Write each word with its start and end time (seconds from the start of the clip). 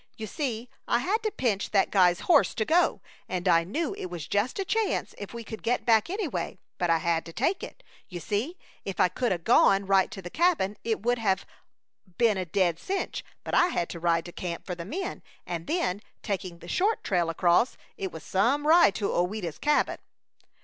You 0.17 0.25
see, 0.25 0.67
I 0.87 0.97
had 0.97 1.21
to 1.21 1.29
pinch 1.29 1.69
that 1.69 1.91
guy's 1.91 2.21
horse 2.21 2.55
to 2.55 2.65
go, 2.65 3.03
and 3.29 3.47
I 3.47 3.63
knew 3.63 3.93
it 3.93 4.07
was 4.07 4.25
just 4.25 4.57
a 4.57 4.65
chance 4.65 5.13
if 5.19 5.31
we 5.31 5.43
could 5.43 5.61
get 5.61 5.85
back, 5.85 6.09
anyway; 6.09 6.57
but 6.79 6.89
I 6.89 6.97
had 6.97 7.23
to 7.27 7.31
take 7.33 7.61
it. 7.61 7.83
You 8.09 8.19
see, 8.19 8.57
if 8.83 8.99
I 8.99 9.09
could 9.09 9.31
'a' 9.31 9.37
gone 9.37 9.85
right 9.85 10.09
to 10.09 10.19
the 10.19 10.31
cabin 10.31 10.75
it 10.83 11.03
would 11.03 11.19
have 11.19 11.45
been 12.17 12.35
a 12.39 12.45
dead 12.45 12.79
cinch, 12.79 13.23
but 13.43 13.53
I 13.53 13.67
had 13.67 13.89
to 13.89 13.99
ride 13.99 14.25
to 14.25 14.31
camp 14.31 14.65
for 14.65 14.73
the 14.73 14.85
men, 14.85 15.21
and 15.45 15.67
then, 15.67 16.01
taking 16.23 16.57
the 16.57 16.67
short 16.67 17.03
trail 17.03 17.29
across, 17.29 17.77
it 17.95 18.11
was 18.11 18.23
some 18.23 18.65
ride 18.65 18.95
to 18.95 19.13
Ouida's 19.15 19.59
Cabin!" 19.59 19.99